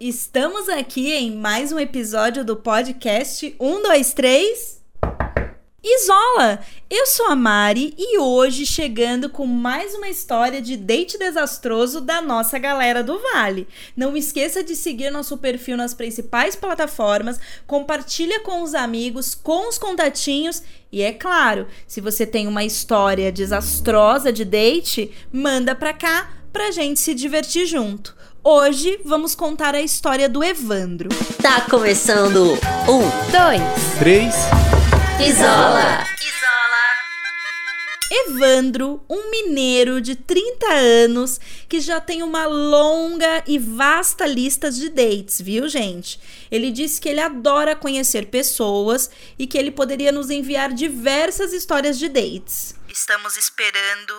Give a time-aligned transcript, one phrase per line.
[0.00, 4.80] Estamos aqui em mais um episódio do podcast 123
[5.82, 6.60] Isola!
[6.88, 12.22] Eu sou a Mari e hoje chegando com mais uma história de date desastroso da
[12.22, 13.66] nossa galera do Vale.
[13.96, 19.78] Não esqueça de seguir nosso perfil nas principais plataformas, compartilha com os amigos, com os
[19.78, 20.62] contatinhos
[20.92, 26.70] e é claro, se você tem uma história desastrosa de date, manda pra cá pra
[26.70, 28.16] gente se divertir junto.
[28.42, 31.08] Hoje vamos contar a história do Evandro.
[31.42, 32.52] Tá começando
[32.88, 34.34] um, dois, três.
[35.20, 36.06] Isola!
[38.10, 41.38] Evandro, um mineiro de 30 anos
[41.68, 46.18] que já tem uma longa e vasta lista de dates, viu, gente?
[46.50, 51.98] Ele disse que ele adora conhecer pessoas e que ele poderia nos enviar diversas histórias
[51.98, 52.74] de dates.
[52.88, 54.14] Estamos esperando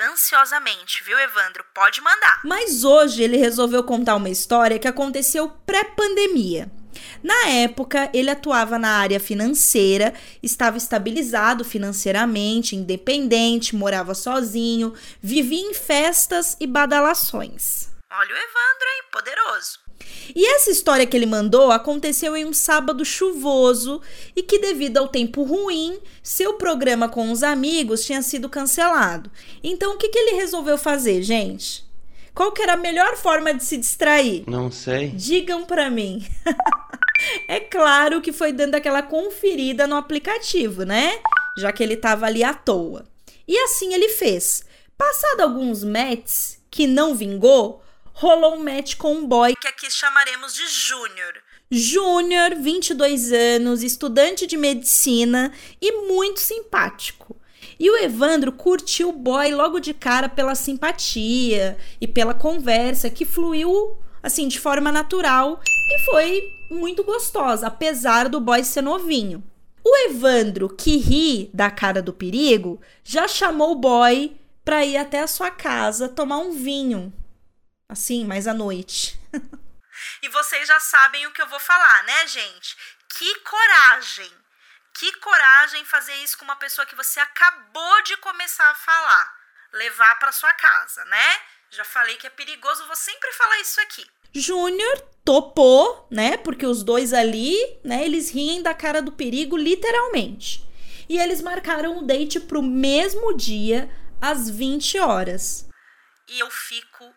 [0.00, 1.64] ansiosamente, viu, Evandro?
[1.74, 2.40] Pode mandar.
[2.44, 6.70] Mas hoje ele resolveu contar uma história que aconteceu pré-pandemia.
[7.22, 15.72] Na época, ele atuava na área financeira, estava estabilizado financeiramente, independente, morava sozinho, vivia em
[15.72, 17.88] festas e badalações.
[18.10, 19.02] Olha o Evandro, hein?
[19.10, 19.81] Poderoso.
[20.34, 24.00] E essa história que ele mandou aconteceu em um sábado chuvoso
[24.34, 29.30] e que, devido ao tempo ruim, seu programa com os amigos tinha sido cancelado.
[29.62, 31.84] Então, o que, que ele resolveu fazer, gente?
[32.34, 34.44] Qual que era a melhor forma de se distrair?
[34.46, 35.08] Não sei.
[35.08, 36.26] Digam para mim.
[37.46, 41.20] é claro que foi dando aquela conferida no aplicativo, né?
[41.58, 43.04] Já que ele tava ali à toa.
[43.46, 44.64] E assim ele fez.
[44.96, 47.81] Passado alguns matches que não vingou,
[48.12, 51.34] rolou um match com um boy que aqui chamaremos de Júnior.
[51.70, 57.36] Júnior, 22 anos, estudante de medicina e muito simpático.
[57.78, 63.24] E o Evandro curtiu o boy logo de cara pela simpatia e pela conversa que
[63.24, 69.42] fluiu assim de forma natural e foi muito gostosa, apesar do boy ser novinho.
[69.84, 75.20] O Evandro, que ri da cara do perigo, já chamou o boy para ir até
[75.20, 77.12] a sua casa tomar um vinho.
[77.92, 79.20] Assim, mais à noite.
[80.22, 82.74] e vocês já sabem o que eu vou falar, né, gente?
[83.06, 84.32] Que coragem!
[84.94, 89.36] Que coragem fazer isso com uma pessoa que você acabou de começar a falar.
[89.74, 91.36] Levar para sua casa, né?
[91.70, 94.06] Já falei que é perigoso, vou sempre falar isso aqui.
[94.34, 96.38] Júnior topou, né?
[96.38, 100.66] Porque os dois ali, né, eles riem da cara do perigo literalmente.
[101.10, 105.68] E eles marcaram o date pro mesmo dia, às 20 horas.
[106.28, 107.14] E eu fico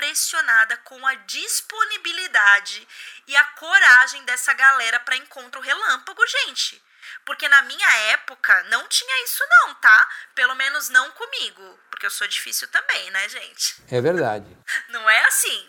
[0.00, 2.88] impressionada com a disponibilidade
[3.26, 6.82] e a coragem dessa galera para encontro relâmpago, gente.
[7.26, 10.08] Porque na minha época não tinha isso não, tá?
[10.34, 13.76] Pelo menos não comigo, porque eu sou difícil também, né, gente?
[13.90, 14.46] É verdade.
[14.88, 15.68] Não é assim.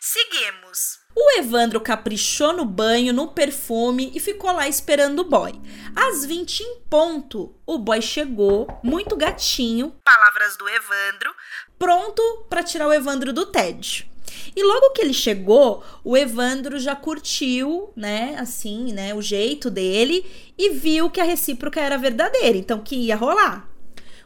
[0.00, 1.00] Seguimos.
[1.14, 5.52] O Evandro caprichou no banho, no perfume e ficou lá esperando o boy.
[5.94, 11.34] Às 20 em ponto, o boy chegou, muito gatinho, palavras do Evandro,
[11.78, 14.08] pronto para tirar o Evandro do TED.
[14.54, 20.26] E logo que ele chegou, o Evandro já curtiu, né, assim, né, o jeito dele
[20.56, 23.68] e viu que a recíproca era verdadeira, então que ia rolar.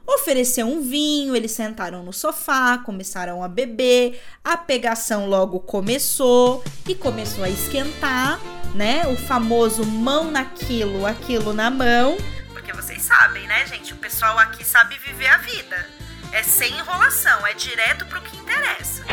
[0.07, 6.95] Ofereceu um vinho, eles sentaram no sofá, começaram a beber, a pegação logo começou e
[6.95, 8.41] começou a esquentar,
[8.75, 9.07] né?
[9.07, 12.17] O famoso mão naquilo, aquilo na mão.
[12.53, 13.93] Porque vocês sabem, né, gente?
[13.93, 16.02] O pessoal aqui sabe viver a vida.
[16.33, 19.05] É sem enrolação, é direto pro que interessa.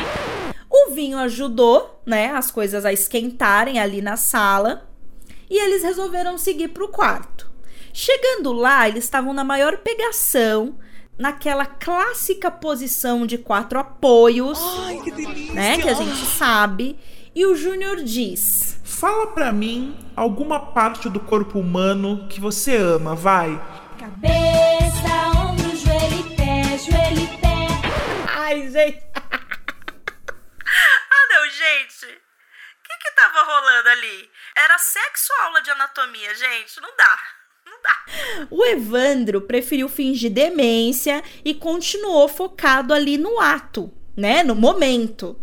[0.70, 4.88] O vinho ajudou, né, as coisas a esquentarem ali na sala
[5.50, 7.50] e eles resolveram seguir para o quarto.
[7.92, 10.78] Chegando lá, eles estavam na maior pegação,
[11.18, 15.54] naquela clássica posição de quatro apoios, Ai, que delícia.
[15.54, 16.98] né, que a gente sabe.
[17.36, 23.16] E o Júnior diz: Fala pra mim alguma parte do corpo humano que você ama,
[23.16, 23.60] vai.
[23.98, 24.39] Cabeça,
[28.50, 29.04] Ai, gente.
[29.14, 29.24] ah,
[31.30, 32.06] não, gente.
[32.08, 34.28] O que que tava rolando ali?
[34.58, 36.82] Era sexo ou aula de anatomia, gente?
[36.82, 37.20] Não dá.
[37.64, 38.48] Não dá.
[38.50, 44.42] O Evandro preferiu fingir demência e continuou focado ali no ato, né?
[44.42, 45.40] No momento.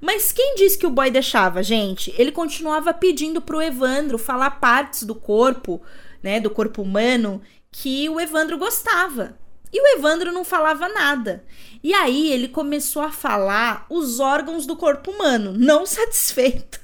[0.00, 2.14] Mas quem disse que o boy deixava, gente?
[2.16, 5.82] Ele continuava pedindo pro Evandro falar partes do corpo,
[6.22, 9.38] né, do corpo humano que o Evandro gostava.
[9.72, 11.44] E o Evandro não falava nada.
[11.82, 16.80] E aí ele começou a falar os órgãos do corpo humano, não satisfeito.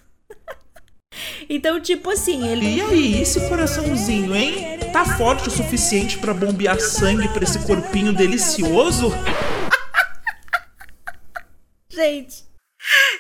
[1.49, 2.77] então, tipo assim, ele.
[2.77, 4.79] E aí, esse coraçãozinho, hein?
[4.93, 9.11] Tá forte o suficiente pra bombear sangue pra esse corpinho delicioso?
[11.91, 12.45] Gente.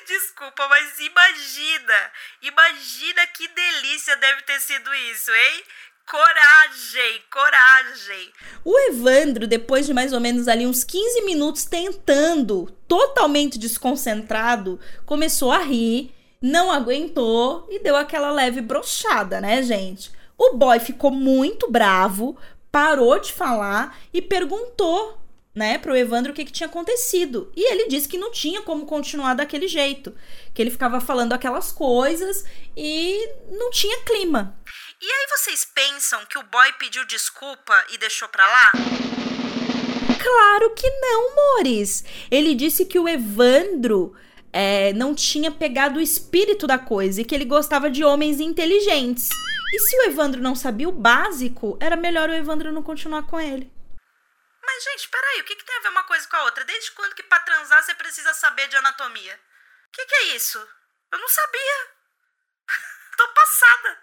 [0.06, 2.10] desculpa, mas imagina,
[2.42, 5.62] imagina que delícia deve ter sido isso, hein?
[6.06, 8.30] Coragem, coragem.
[8.62, 15.50] O Evandro, depois de mais ou menos ali uns 15 minutos tentando, totalmente desconcentrado, começou
[15.50, 20.12] a rir, não aguentou e deu aquela leve brochada, né, gente?
[20.36, 22.36] O boy ficou muito bravo,
[22.70, 25.18] parou de falar e perguntou
[25.54, 27.50] né, pro Evandro o que, que tinha acontecido.
[27.56, 30.14] E ele disse que não tinha como continuar daquele jeito.
[30.52, 32.44] Que ele ficava falando aquelas coisas
[32.76, 34.58] e não tinha clima.
[35.00, 38.72] E aí vocês pensam que o boy pediu desculpa e deixou pra lá?
[40.22, 42.04] Claro que não, Mores.
[42.30, 44.16] Ele disse que o Evandro
[44.52, 49.28] é, não tinha pegado o espírito da coisa e que ele gostava de homens inteligentes.
[49.72, 53.40] E se o Evandro não sabia o básico, era melhor o Evandro não continuar com
[53.40, 53.70] ele.
[54.64, 56.64] Mas, gente, peraí, o que, que tem a ver uma coisa com a outra?
[56.64, 59.34] Desde quando que pra transar você precisa saber de anatomia?
[59.34, 60.58] O que, que é isso?
[61.12, 61.88] Eu não sabia.
[63.18, 63.98] Tô passada.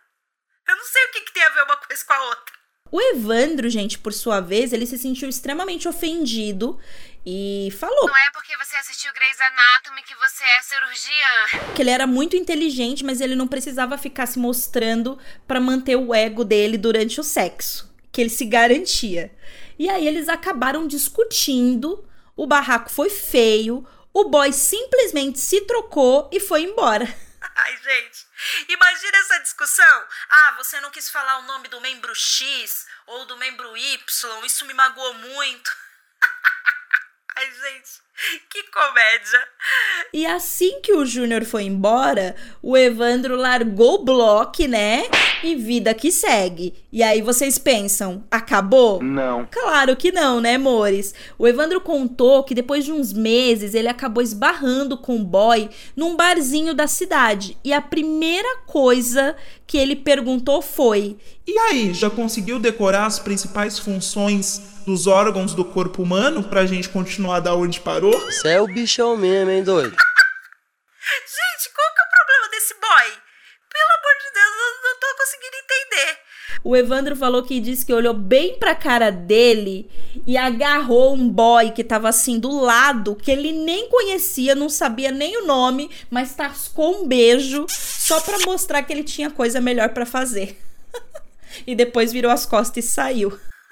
[0.71, 2.53] Eu não sei o que, que tem a ver uma coisa com a outra.
[2.89, 6.79] O Evandro, gente, por sua vez, ele se sentiu extremamente ofendido
[7.25, 8.07] e falou.
[8.07, 11.73] Não é porque você assistiu Grey's Anatomy que você é cirurgiã.
[11.75, 16.15] Que ele era muito inteligente, mas ele não precisava ficar se mostrando para manter o
[16.15, 17.93] ego dele durante o sexo.
[18.09, 19.29] Que ele se garantia.
[19.77, 26.39] E aí eles acabaram discutindo, o barraco foi feio, o boy simplesmente se trocou e
[26.39, 27.13] foi embora.
[27.63, 28.25] Ai, gente,
[28.69, 30.05] imagina essa discussão.
[30.29, 34.65] Ah, você não quis falar o nome do membro X ou do membro Y, isso
[34.65, 35.71] me magoou muito.
[37.37, 38.01] Ai, gente,
[38.49, 39.47] que comédia.
[40.11, 45.03] E assim que o Júnior foi embora, o Evandro largou o bloco, né?
[45.43, 46.73] E vida que segue.
[46.91, 49.01] E aí vocês pensam, acabou?
[49.01, 49.47] Não.
[49.49, 51.15] Claro que não, né, amores?
[51.37, 56.15] O Evandro contou que depois de uns meses ele acabou esbarrando com o boy num
[56.15, 57.57] barzinho da cidade.
[57.63, 59.35] E a primeira coisa
[59.65, 61.17] que ele perguntou foi:
[61.47, 66.89] E aí, já conseguiu decorar as principais funções dos órgãos do corpo humano pra gente
[66.89, 68.19] continuar da onde parou?
[68.19, 69.91] Você é o bichão mesmo, hein, doido?
[69.91, 73.07] Gente, qual que é o problema desse boy?
[73.71, 74.51] Pelo amor de Deus,
[75.31, 76.17] conseguindo entender.
[76.63, 79.89] O Evandro falou que disse que olhou bem pra cara dele
[80.27, 85.11] e agarrou um boy que tava assim do lado, que ele nem conhecia, não sabia
[85.11, 89.89] nem o nome, mas tascou um beijo só pra mostrar que ele tinha coisa melhor
[89.89, 90.61] pra fazer.
[91.65, 93.29] e depois virou as costas e saiu.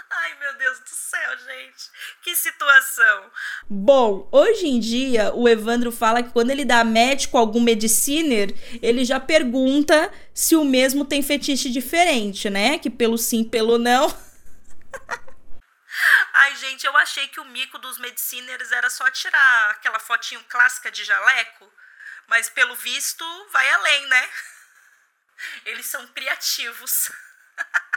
[0.10, 1.84] Ai, meu Deus do céu, gente.
[2.30, 3.32] Que situação.
[3.68, 6.84] Bom, hoje em dia, o Evandro fala que quando ele dá
[7.32, 8.54] com algum mediciner,
[8.84, 12.78] ele já pergunta se o mesmo tem fetiche diferente, né?
[12.78, 14.08] Que pelo sim, pelo não.
[16.34, 20.92] Ai, gente, eu achei que o mico dos mediciners era só tirar aquela fotinho clássica
[20.92, 21.68] de jaleco,
[22.28, 24.30] mas pelo visto vai além, né?
[25.66, 27.12] Eles são criativos.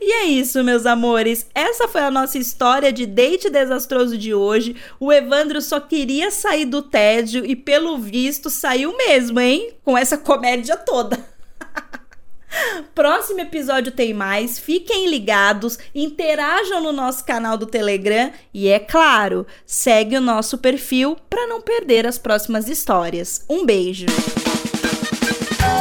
[0.00, 1.46] E é isso, meus amores.
[1.54, 4.76] Essa foi a nossa história de date desastroso de hoje.
[5.00, 9.74] O Evandro só queria sair do tédio e, pelo visto, saiu mesmo, hein?
[9.82, 11.18] Com essa comédia toda.
[12.94, 14.58] Próximo episódio tem mais.
[14.58, 21.16] Fiquem ligados, interajam no nosso canal do Telegram e, é claro, segue o nosso perfil
[21.28, 23.44] para não perder as próximas histórias.
[23.48, 24.06] Um beijo.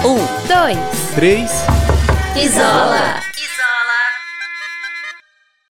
[0.06, 0.78] Um, dois,
[1.16, 1.52] Três.
[2.36, 3.33] isola.